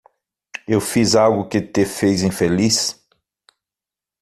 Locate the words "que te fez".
1.47-2.23